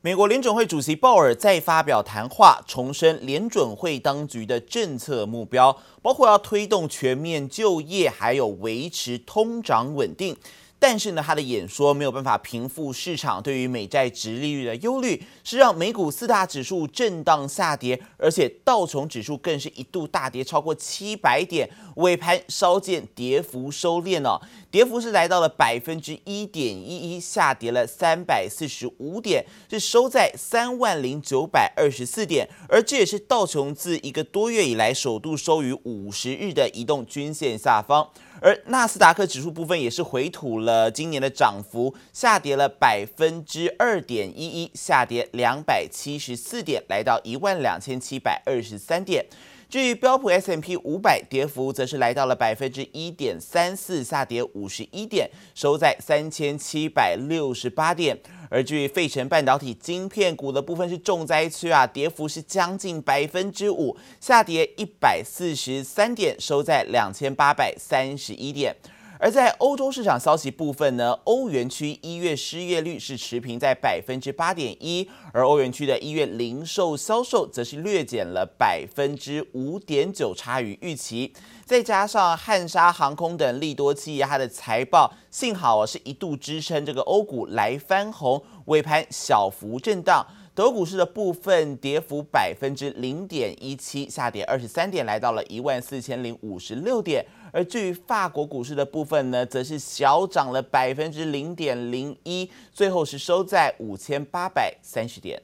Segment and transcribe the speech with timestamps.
[0.00, 10.36] 美国联准会主席鲍尔再发表谈话，重申联准会当局的政策目标，包括要推动全面就业，还有维持通胀稳定。
[10.80, 38.08] 但是呢，他的演说没有办法平复市场对于美债殖利率的忧虑，是让美股四大指数震荡下跌，而且道琼指数更是一度大跌超过七百点，尾盘稍见跌幅收敛了，跌幅是来到了百分之一点一一，下跌了三百四十五点，是收在三万零九百二十四点，而这也是道琼自一个多月以来首度收于五十日的移动均线下方。
[38.40, 49.26] 而纳斯达克指数部分也是回吐了今年的涨幅，下跌了百分之二点一一，下跌两百七十四点，来到一万两千七百二十三点。
[49.68, 58.18] 至于标普 S M P 五百，跌幅则是来到了百分之一点三四，下跌五十一点，收在三千七百六十八点。
[58.48, 68.74] 而至于费城半导体晶片股的部分是重灾区啊，跌幅是将近百分之五，下跌一百四十三点，收在两千八百三十一点。
[69.20, 81.32] 而在欧洲市场消息部分呢，欧元区一月失业率是持平在百分之八点一，而欧元区的一月零售销售则是略减了百分之五点九，差于预期。
[81.64, 90.24] 再加上汉莎航空等利多企业，它的财报幸好是一度支撑这个欧股来翻红，尾盘小幅震荡。
[90.54, 97.24] 德股市的部分跌幅百分之零点一七，下跌二十三点，来到了一万四千零五十六点。
[97.52, 105.42] 而至于法国股市的部分呢，则是小涨了百分之零点零一，最后是收在五千八百三十点。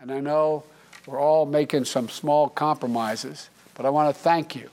[0.00, 0.62] And I know
[1.06, 3.44] we're all making some small compromises,
[3.76, 4.68] but I want to thank you.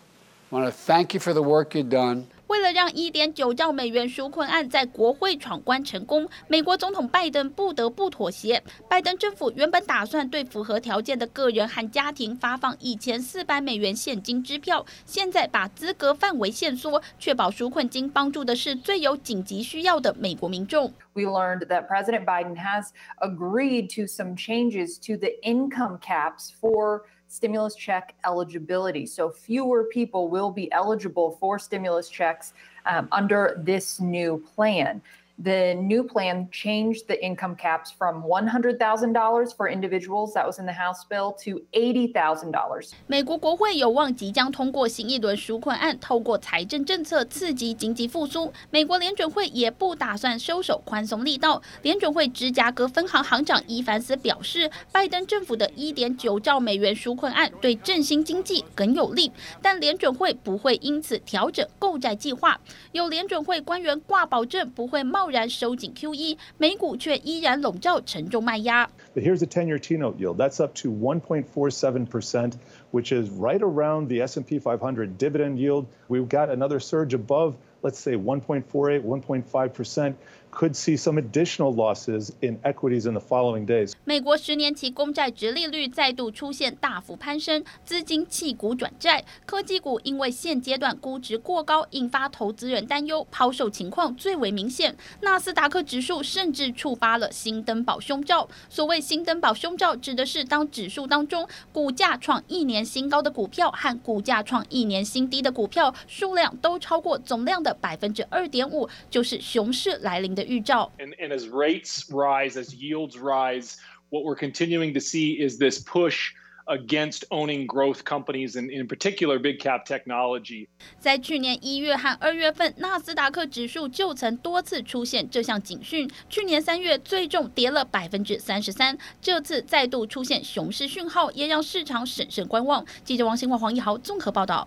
[0.52, 2.26] I want to thank you for the work you've done.
[2.48, 8.62] 为了让一点九兆美元纾困案在国会闯关成功，美国总统拜登不得不妥协。
[8.90, 20.94] 拜登政府原本打算对符合条件的个人和家庭发放一千四百美元现金支票，现在把资格范围限缩，确保纾困金帮助的是最有紧急需要的美国民众。
[21.14, 22.90] We learned that President Biden has
[23.20, 27.04] agreed to some changes to the income caps for
[27.34, 29.08] stimulus check eligibility.
[29.08, 32.54] So fewer people will be eligible for stimulus checks
[32.86, 35.02] um, under this new plan.
[35.42, 40.74] The new plan changed the income caps from $100,000 for individuals that was in the
[40.74, 42.92] House bill to $80,000.
[43.08, 48.54] 美国国会有望即将通过新一轮纾困案，透过财政政策刺激经济复苏。
[48.70, 51.60] 美国联准会也不打算收手宽松力道。
[51.82, 59.32] 联准会芝加哥分行行长伊凡斯表示，拜登政府的一点九兆美元纾困案对振兴经济更有利，
[59.64, 62.62] 但联准会不会因此调整购债计划。
[62.92, 65.23] 有联准会官员挂保证不会冒。
[65.23, 68.91] 贸然收紧 QE，美股却依然笼罩沉重卖压。
[69.15, 70.37] Here's a 10-year T-note yield.
[70.37, 72.53] That's up to 1.47%,
[72.93, 75.87] which is right around the S&P 500 dividend yield.
[76.09, 80.15] We've got another surge above, let's say 1.48, 1.5%.
[80.56, 83.94] Could see some additional losses in equities in the following days.
[84.06, 94.96] 美国十年期公债殖利率再度出现大幅攀升，资金弃股转债，科技股因为现阶段估值过高，引发投资人担忧，抛售情况最为明显。
[95.22, 98.48] 纳斯达克指数甚至触发了新登堡胸罩。
[98.70, 110.43] 所谓新登堡胸罩，指的是当指数当中股价创一年新高的股票和股价创一年新低的股票数量都超过总量的百分之二点五，就是熊市来临的。
[110.46, 113.78] And, and as rates rise, as yields rise,
[114.10, 116.32] what we're continuing to see is this push
[116.66, 120.70] against owning growth companies and in particular big cap technology.
[120.98, 126.10] 在去年一月和二月份，纳斯达克指数就曾多次出现这项警讯。
[126.30, 132.86] 去年三月最重跌了百分之三十三，这次再度出现熊市讯号，也让市场审慎观望。
[133.04, 134.66] 记者王新华、黄一豪综合报道。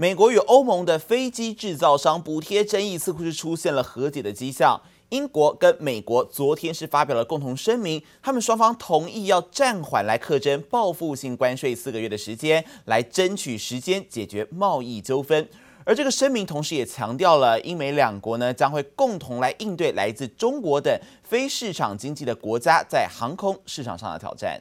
[0.00, 4.80] 美国与欧盟的飞机制造商补贴争议似乎是出现了和解的迹象。
[5.10, 15.46] 英国跟美国昨天是发表了共同声明，他们双方同意要暂缓来课征报复性关税四个月的时间，来争取时间解决贸易纠纷。
[15.84, 24.58] 而这个声明同时也强调了英美两国呢将会共同来应对来自中国等非市场经济的国家在航空市场上的挑战。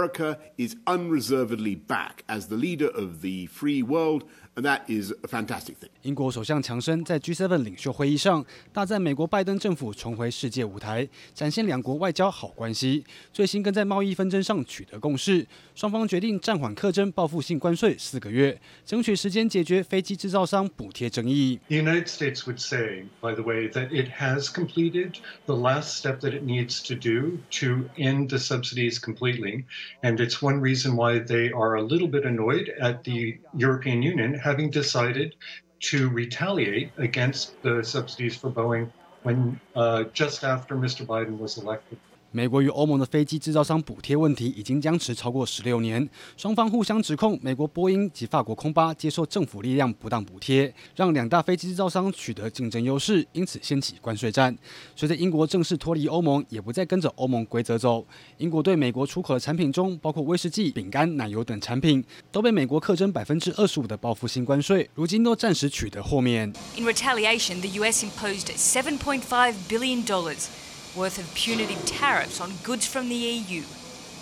[0.00, 4.24] America is unreservedly back as the leader of the free world
[4.56, 5.88] That is a fantastic thing.
[6.02, 13.04] 英国首相强生在 G7 领袖会议上大赞美国拜登政府重回世界舞台，展现两国外交好关系。
[13.32, 21.58] 最新更在贸易纷争上取得共识，双方决定暂缓课征报复性关税四个月，争取时间解决飞机制造商补贴争议。
[21.68, 25.14] The United States would say, by the way, that it has completed
[25.46, 29.64] the last step that it needs to do to end the subsidies completely,
[30.02, 34.39] and it's one reason why they are a little bit annoyed at the European Union
[34.40, 35.34] having decided
[35.80, 38.90] to retaliate against the subsidies for Boeing
[39.22, 41.06] when uh, just after Mr.
[41.06, 41.98] Biden was elected.
[42.32, 54.56] 美国与欧盟的飞机制造商补贴问题已经僵持超过十六年，双方互相指控美国波音及法国空巴接受政府力量不当补贴，让两大飞机制造商取得竞争优势，因此掀起关税战。
[54.94, 58.06] 随着英国正式脱离欧盟，也不再跟着欧盟规则走，
[58.38, 66.46] 英国对美国出口的产品中，包括威士忌、饼干、奶油等产品，都被美国课征百分之二十五的报复性关税，如今都暂时取得豁免。
[66.76, 68.04] In retaliation, the U.S.
[68.04, 70.46] imposed seven point five billion dollars.
[70.96, 73.62] Worth of punitive tariffs on goods from the EU,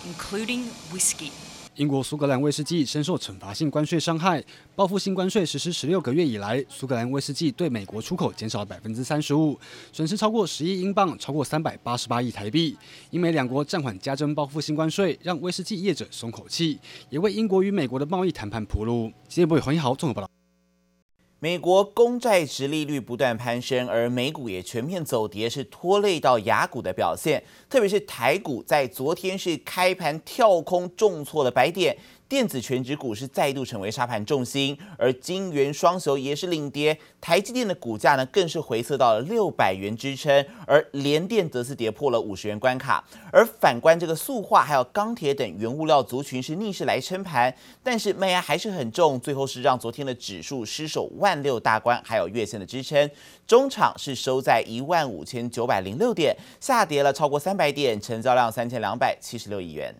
[0.05, 1.31] including whiskey.
[1.75, 4.43] 英国苏格兰威士忌深受惩罚性关税伤害，
[4.75, 9.57] 报复性关税实施十六个月以来，苏格兰威士忌对美国出口减少了百分之三十五，
[9.93, 12.77] 损失超过十亿英镑，超过三百八十八亿台币。
[13.11, 16.77] 英美两国暂缓加征报复性关税，让威士忌业者松口气，
[17.09, 19.09] 也为英国与美国的贸易谈判铺路。
[19.29, 20.28] 记者黄一豪综合报道。
[21.41, 27.41] 美国公债值利率不断攀升，而美股也全面走跌，是拖累到雅股的表现。
[27.69, 31.97] 特别是台股在昨天是开盘跳空重挫了百点。
[32.29, 43.03] 电子权值股是再度成为沙盘重心，而金圆双雄也是领跌，台积电的股价呢更是回测到了六百元支撑，而联电则是跌破了五十元关卡。
[43.31, 53.09] 而反观这个塑化还有钢铁等原物料族群是逆势来撑盘，但是卖压还是很重，最后是让昨天的指数失守万六大关，还有月线的支撑，
[53.47, 59.95] 中场是收在一万五千九百零六点，下跌了超过三百点，成交量三千两百七十六亿元。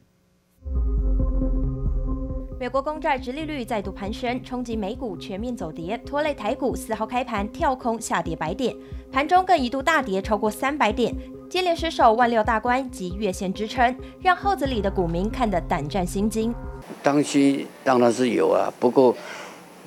[2.60, 8.76] 美国公债殖利率再度攀升，冲击美股全面走跌，拖累台股四号开盘跳空下跌百点，
[9.10, 11.16] 盘中更一度大跌超过三百点，
[11.50, 16.54] 接连失守万六大关及月线支撑，让后子里的股民看得胆战心惊。
[17.02, 19.16] 当心当然是有啊，不过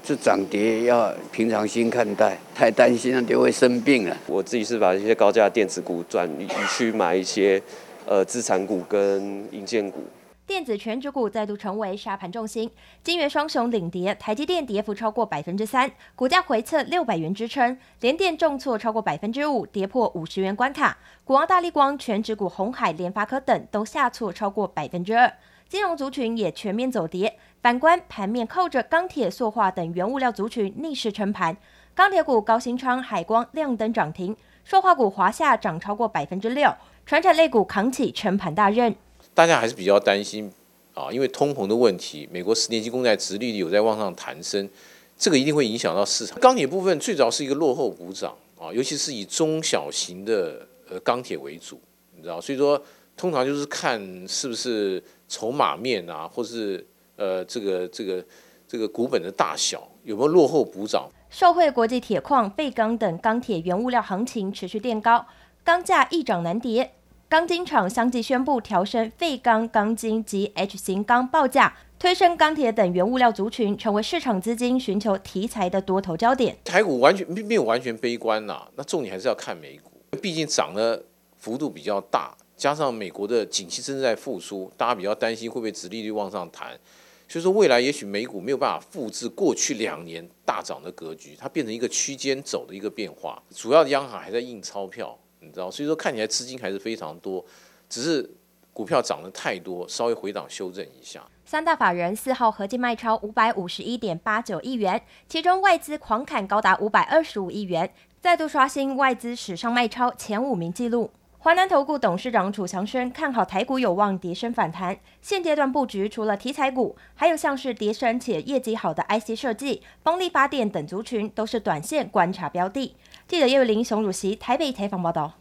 [0.03, 4.17] 这涨跌要平常心看待，太担心了就会生病了。
[4.27, 7.63] 我自己是把一些高价电子股转移去买一些
[8.07, 10.03] 呃资产股跟硬件股。
[10.45, 12.69] 电子全指股再度成为杀盘重心，
[13.03, 20.99] 晶圆双雄领跌，台积电跌幅超过百分之三，股价回测六百元支撑；联电重挫超过百分之五，跌破五十元关卡。
[21.25, 25.33] 股王大力光、全指股红海、联发科等都下挫超过百分之二，
[25.69, 27.39] 金融族群也全面走跌。
[27.63, 31.57] 反观盘面，靠着钢铁、塑化等原物料族群逆势撑盘，
[31.95, 36.75] 钢铁股高新昌、海光亮灯涨停，塑化股华夏涨超过百分之六，
[37.07, 38.97] 传产类股扛起撑盘大任。
[39.35, 40.53] 大家还是比较担心
[40.95, 44.69] 啊，因为通膨的问题，美国十年期公债殖利率有在往上弹升，
[45.17, 46.39] 这个一定会影响到市场。
[46.39, 51.81] 钢铁部分最早是一个落后补涨啊，尤其是以中小型的呃钢铁为主，
[52.15, 52.83] 你知道，所以说
[53.17, 53.99] 通常就是看
[54.29, 56.87] 是不是筹码面啊，或是
[57.17, 58.25] 呃这个这个
[58.69, 61.09] 这个股本的大小有没有落后补涨。
[61.31, 65.27] 受惠国际铁矿、废钢等钢铁原物料行情持续垫高，
[65.65, 66.93] 钢价易涨难跌。
[67.33, 76.59] 钢筋厂相继宣布调升废钢钢筋及 H 型钢报价，推升钢铁等原物料族群，成为市场资金寻求题材的多头焦点。
[76.63, 79.91] 台股完全没有完全悲观呐，那重点还是要看美股，
[80.21, 81.03] 毕竟涨的
[81.39, 86.79] 幅度比较大，加上美国的景气正在复苏，大家比较担心会不会殖利率往上弹，
[87.27, 95.19] 所以说未来也许美股没有办法复制过去两年大涨的格局，它变成一个区间走的一个变化，主要央行还在印钞票。
[95.43, 97.45] 你知道，所以说看起来资金还是非常多，
[97.89, 98.31] 只是
[98.73, 101.23] 股票涨得太多，稍微回档修正一下。
[101.45, 111.11] 三大法人四号合计卖超五百五十一点八九亿元，其中外资狂砍高达五百二十五亿元，再度刷新外资史上卖超前五名纪录。
[111.39, 122.95] 华南投顾董事长楚强生看好台股有望跌升反弹，现阶段布局除了题材股，还有像是跌升且业绩好的 IC 设计、风力发电等族群，都是短线观察标的。
[123.33, 125.33] 记者叶伟玲、熊汝熙台北采访报道。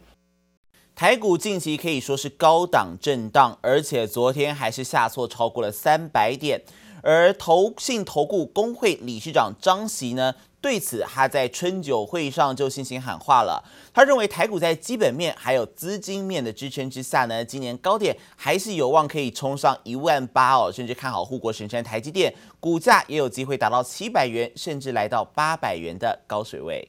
[0.94, 6.62] 台股近期可以说是高档震荡，而且昨天还是下挫超过了三百点。
[7.02, 13.62] 而投信投顾公会理事长张锡呢，对此，他在春酒会上就进行喊话了。
[13.92, 26.88] 他认为台股在基本面还有资金面的支撑之下呢，今年高点还是有望可以冲上一万八哦，甚至看好护国神山台积电股价也有机会达到七百元，甚至来到八百元的高水位。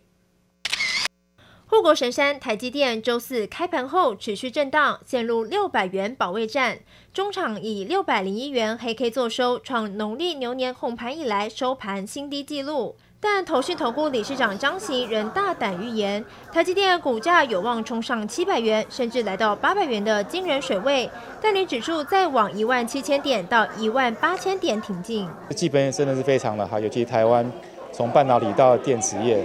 [1.73, 6.77] 护国神山台积电周四开盘后持续震荡，陷入六百元保卫战，
[7.11, 12.95] 中场以六百零一元黑 K 作收，创农历牛年红盘以来收盘新低纪录。
[13.19, 21.09] 但投讯投顾理事长张琦仍大胆预言，台积电股价有望冲上七百元，甚至来到八百元的惊人水位。
[21.41, 25.27] 带领指数再往一万七千点到一万八千点挺进。
[25.55, 27.51] 基本真的是非常的好，尤其台湾
[27.91, 29.43] 从半导体到电子业，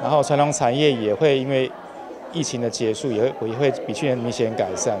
[0.00, 1.70] 然后传统产业也会因为
[2.32, 4.98] 疫情的结束，也会也会比去年明显改善。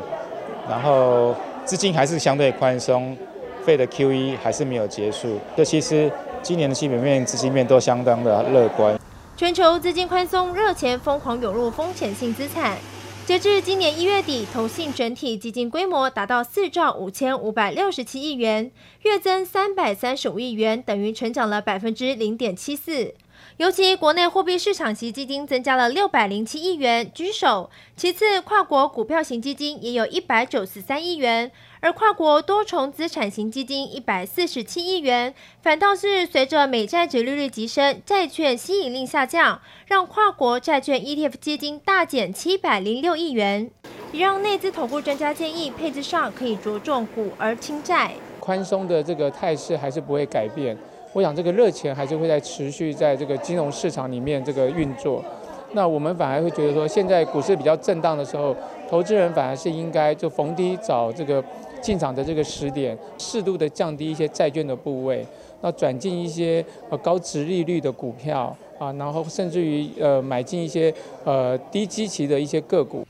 [0.68, 3.16] 然后资金还是相对宽松，
[3.64, 5.38] 费的 QE 还是没有结束。
[5.56, 6.10] 这其实。
[6.40, 8.96] 今年的基本面、资金面都相当的乐观。
[9.36, 12.78] 全球资金宽松，热钱疯狂涌入风险性资产。
[13.26, 18.70] 截至今年一月底，投信整体基金规模达到四兆五千五百六十七亿元，
[19.02, 23.12] 月增三百三十五亿元，等于成长了百分之零点七四。
[23.58, 27.70] 尤其国内货币市场型基金增加了六百零七亿元，居首。
[27.96, 35.34] 其次，跨国股票型基金也有一百九十三亿元，而跨国多重资产型基金一百四十七亿元。
[35.60, 43.68] 反倒是随着美债殖利率急升，债券吸引力下降，让跨国债券 ETF 基金大减七百零六亿元，
[44.12, 48.12] 也让内资投顾专家建议配置上可以着重股而轻债。
[48.38, 50.78] 宽松的这个态势还是不会改变。
[51.12, 55.24] 我想这个热钱还是会在持续在这个金融市场里面这个运作，
[55.72, 58.54] 那我们反而会觉得说，现在股市比较震荡的时候，
[58.88, 61.42] 投资人反而是应该就逢低找这个
[61.80, 65.26] 进场的这个时点，适度的降低一些债券的部位，
[65.62, 70.92] 那转进一些呃高值利率的股票啊，然后甚至于呃买进一些
[71.24, 73.06] 呃低基期的一些个股。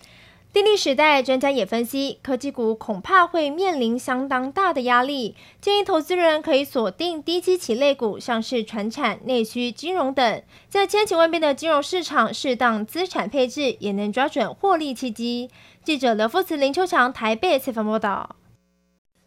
[0.50, 15.50] 电力时代专家也分析，科技股恐怕会面临相当大的压力，建议投资人可以锁定低基期类股，像是传产、内需、金融等，在千奇万变的金融市场，适当资产配置也能抓准获利契机。
[15.85, 18.38] 记者刘富慈、林秋强台北采访报道。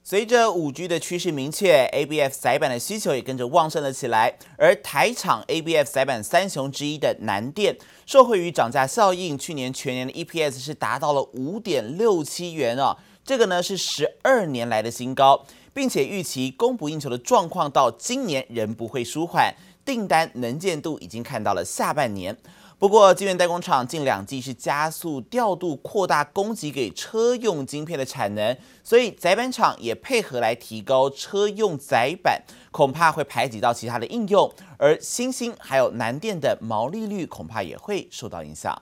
[0.03, 4.36] 随着五 G 的趋势明确，ABF 载板的需求也跟着旺盛了起来。
[4.58, 7.77] 而台厂 ABF 载板三雄之一的南电，
[8.08, 19.53] 受惠于涨价效应，去年全年的 EPS 是达到了五点六七元哦，这个呢是十二年来的新高，并且预期供不应求的状况到今年仍不会舒缓，
[19.86, 22.36] 订单能见度已经看到了下半年。
[22.81, 38.75] 不过，晶圆代工厂近两季是加速调度、扩大供给给车用晶片的产能，所以载板厂也配合来提高车用载板，恐怕会排挤到其他的应用，而新兴还有南电的毛利率恐怕也会受到影响。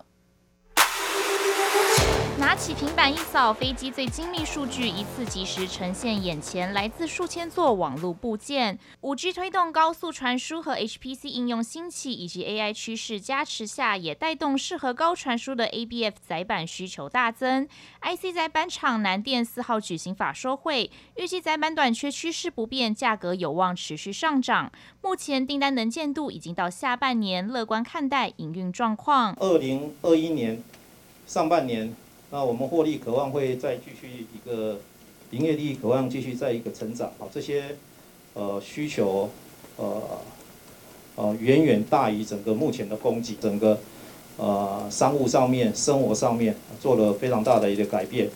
[2.40, 8.80] 拿起平板一扫，飞机最精密数据一次即时呈现眼前，来自数千座网络部件。
[9.02, 17.68] 五 G 推动高速传输和 HPC 应用兴起，以及 AI 趋势加持下，也带动适合高传输的 ABF 载板需求大增。
[18.02, 24.72] IC 载板厂南电四号举行法说会，预计载板短缺趋势不变，价格有望持续上涨。
[25.02, 29.36] 目前订单能见度已经到下半年，乐观看待营运状况。
[29.42, 30.64] 二零二一年
[31.28, 31.94] 上半年。
[32.32, 34.80] 那我们获利渴望会再继续一个
[35.32, 37.76] 营业利益渴望继续再一个成长啊，这些
[38.36, 39.30] 呃需求
[39.78, 40.02] 呃
[41.16, 43.80] 呃远远大于整个目前的供给，整个
[44.38, 48.30] 呃商务上面、生活上面做了非常大的一个改变。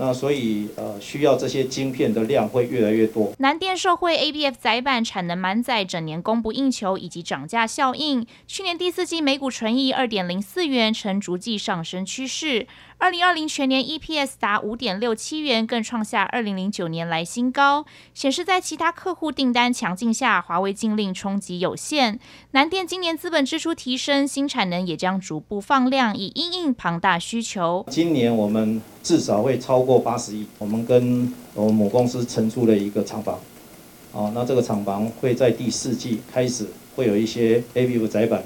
[0.00, 3.32] 那所以呃需要这些晶片的量会越来越多。
[3.38, 12.68] 南电社会 ABF 载板产能满载，整年供不应求以及涨价效应，去年第四季每股纯益二点零四元，呈逐季上升趋势。
[13.00, 22.18] 二零二零全年 EPS 达五点六七元，更创下二零零九年来新高，显示在其他客户订单强劲下，华为禁令冲击有限。
[22.50, 27.86] 南电今年资本支出提升，新产能也将逐步放量，以应应庞大需求。
[27.88, 33.38] 今年我们至少会超过八十亿，我们跟我们母公司承租了一个厂房，
[34.10, 38.42] 哦，那这个厂房会在第四季开始会有一些 ABF 载板。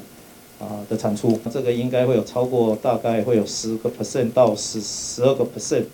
[0.62, 5.85] 啊的产出，这个应该会有超过大概会有十个 percent 到十十二个 percent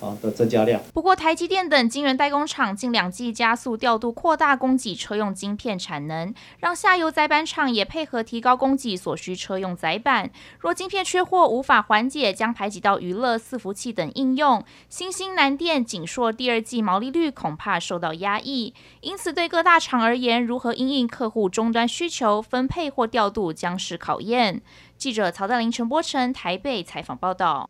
[0.00, 0.80] 啊的增加量。
[0.92, 10.30] 不过，台积电等晶圆代工厂近两季加速调度扩大供给车用晶片产能，让下游载板厂也配合提高供给所需车用载板。
[10.58, 14.64] 若晶片缺货无法缓解，将排挤到娱乐、伺服器等应用。
[14.88, 18.74] 新兴、南电、景硕第二季毛利率恐怕受到压抑。
[19.00, 24.62] 因此，对各大厂而言，如何因应客户终端需求分配或调度将是考验。
[24.96, 27.68] 记者曹大林、陈柏成台北采访报道。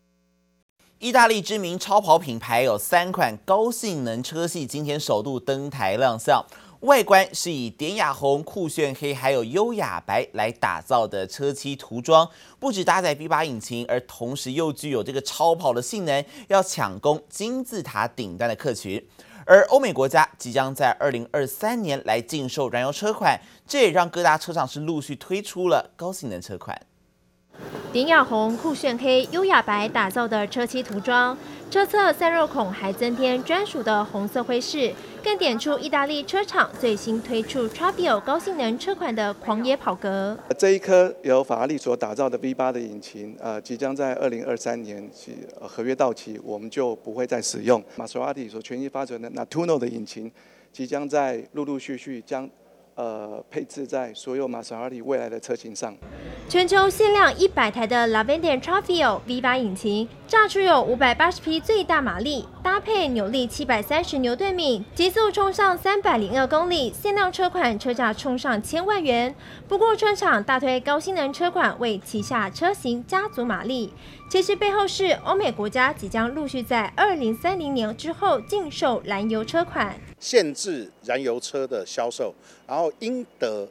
[0.98, 6.42] 意大利知名超跑品牌有三款高性能车系，今天首度登台亮相。
[6.80, 12.26] 外观是以典雅红、酷炫黑还有优雅白来打造的车漆涂装，
[12.58, 19.06] 不止搭载 V8 引擎，而同时又具有这个超跑的性能，要抢攻金字塔顶端的客群。
[19.44, 26.80] 而欧美国家即将在二零二三年来禁售燃油车款，这也让各大车厂是陆续推出了高性能车款。
[27.96, 31.34] 典雅红、酷炫黑、优雅白打造的车漆涂装，
[31.70, 34.92] 车侧散热孔还增添专属的红色徽饰，
[35.24, 40.36] 更点出意大利车厂最新推出 Trabio 高性能车款的狂野跑格。
[40.58, 47.82] 这一颗由法拉利所打造的 V8 的引擎，呃，即将在二零二三年起合约到期，我们就不会再使用。
[47.96, 50.30] 玛莎拉蒂所全新发展的 Natuno 的引擎，
[50.70, 52.46] 即将在陆陆续续将。
[52.96, 55.94] 呃，配置在所有玛莎拉蒂未来的车型上。
[56.48, 66.92] 全球限量一百台的 Lavande Trafio V8 引擎，榨出有五百八十匹最大马力，搭配扭力七百三十牛顿米，极速冲上三百零二公里。
[66.92, 69.32] 限量车款车价冲上千万元。
[69.68, 73.92] 不过，车厂大推高性能车款，为旗下车型加足马力。
[74.28, 82.34] 其实背后是欧美国家即将陆续在二零三零年之后禁售燃油车款，限制燃油车的销售，
[82.66, 83.68] 然后英德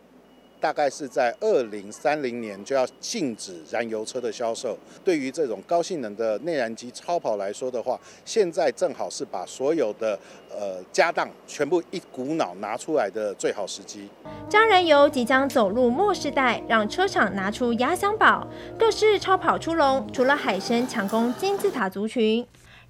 [0.66, 4.76] 大概是在二零三零年就要禁止燃油车的销售。
[5.04, 10.18] 对于这种高性能的内燃机超跑来说的话，现在正好是把所有的
[10.50, 14.10] 呃家当全部一股脑拿出来的最好时机。
[14.50, 22.44] 将燃油即将走入末世代，让车厂拿出压箱宝，各式超跑出笼，除了海参抢攻金字塔族群。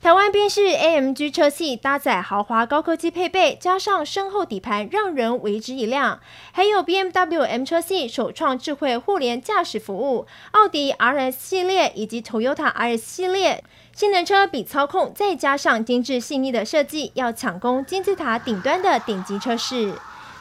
[0.06, 6.20] 台湾宾士 AMG 车系搭载豪华高科技配备，加上深厚底盘，让人为之一亮。
[6.52, 13.64] 还有 BMW M 车系首创智慧互联驾驶服务，奥迪 RS 系列以及 Toyota RS 系列，
[13.96, 19.92] 性能车比操控，再加上精致细腻的设计，要抢攻金字塔顶端的顶级车市。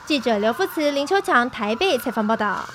[0.04, 2.66] 记者刘福慈、林秋强台北采访报道。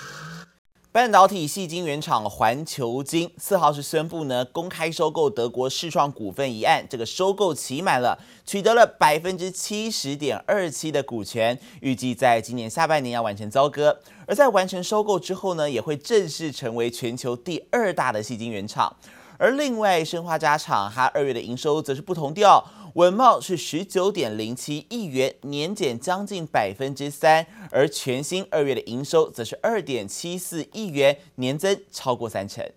[0.99, 13.97] 半导体矽晶原厂环球晶四号是宣布呢，公开收购德国世创股份一案，这个收购期满了，取得了百分之七十点二七的股权，预计在今年下半年要完成交割。
[14.27, 18.93] 而在完成收购之后呢，也会正式成为全球第二大的矽晶原厂。
[19.37, 22.61] 而另外，生化家厂它二月的营收则是不同调。
[22.95, 32.67] 稳茂是十九点零七亿元，年减将近百分之三，而全新二月的营收则是二点七四亿元，年增超过三成。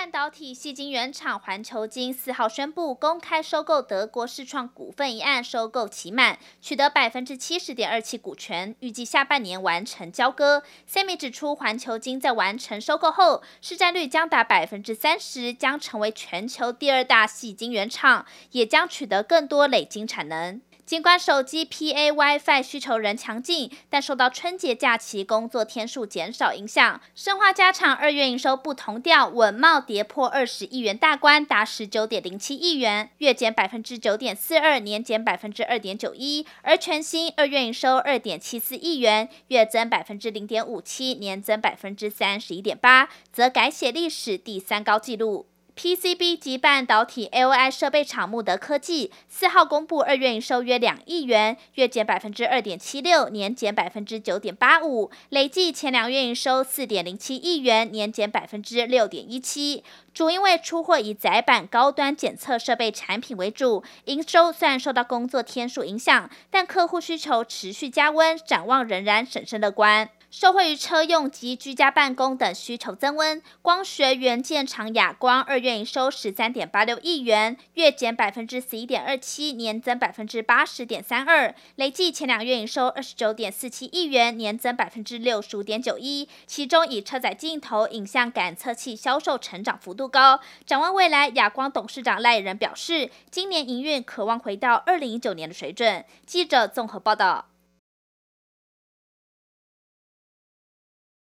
[0.00, 10.62] 半导体细晶圆厂环球晶四号宣布公开收购德国世创股份一案，收购期满，取得百分之七十点二七股权，预计下半年完成交割。
[10.90, 20.62] CME 指出，环球晶在完成收购后，市占率将达百分之三十，将成为全球第二大细晶圆厂，也将取得更多累晶产能。
[20.90, 36.44] 尽管手机 PA WiFi 需求仍强劲，但受到春节假期工作天数减少影响，生化加厂二月营收不同调，稳懋跌破二十亿元大关，达十九点零七亿元，月减百分之九点四二，年减百分之二点九一。
[36.62, 45.49] 而全新二月营收二点七四亿元，月增百分之零点五七，年增百分之三十一点八，则改写历史第三高纪录。
[45.80, 59.82] PCB 及半导体 AI 设备厂慕德科技四号公布二月营收约两亿元，月减百分之二点七六，年减百分之九点八五，累计前两月营收四点零七亿元，年减百分之六点一七。
[60.12, 70.10] 主因为出货以载板高端检测设备产品为主，营收虽然受到工作天数影响，但客户需求持续加温，展望仍然审慎乐观。
[70.30, 86.28] 受惠于车用及居家办公等需求增温，光学元件厂亚光二月营收十三点八六亿元，月减百分之十一点二七，年增百分之八十点三二，累计前两月营收二十九点四七亿元，年增百分之六十五点九一。
[86.46, 90.38] 其中以车载镜头、影像感测器销售成长幅度高。
[90.64, 96.04] 展望未来，亚光董事长赖仁表示，今年营运可望回到二零一九年的水准。
[96.24, 97.49] 记者综合报道。